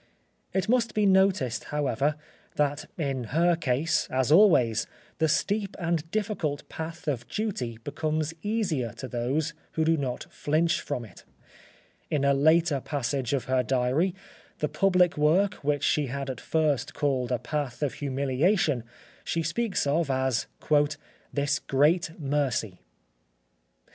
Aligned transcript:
It 0.51 0.67
must 0.67 0.95
be 0.95 1.05
noticed, 1.05 1.65
however, 1.65 2.15
that 2.55 2.85
in 2.97 3.25
her 3.25 3.55
case, 3.55 4.07
as 4.09 4.31
always, 4.31 4.87
the 5.19 5.27
steep 5.29 5.75
and 5.77 6.09
difficult 6.09 6.67
path 6.69 7.07
of 7.07 7.27
duty 7.27 7.77
becomes 7.83 8.33
easier 8.41 8.93
to 8.93 9.07
those 9.07 9.53
who 9.73 9.85
do 9.85 9.97
not 9.97 10.25
flinch 10.31 10.81
from 10.81 11.05
it. 11.05 11.23
In 12.09 12.25
a 12.25 12.33
later 12.33 12.79
passage 12.81 13.31
of 13.31 13.43
her 13.43 13.61
diary, 13.61 14.15
the 14.57 14.67
public 14.67 15.19
work 15.19 15.63
which 15.63 15.83
she 15.83 16.07
had 16.07 16.31
at 16.31 16.41
first 16.41 16.95
called 16.95 17.31
a 17.31 17.37
path 17.37 17.83
of 17.83 17.93
humiliation 17.93 18.83
she 19.23 19.43
speaks 19.43 19.85
of 19.85 20.09
as 20.09 20.47
"this 21.31 21.59
great 21.59 22.19
mercy." 22.19 22.79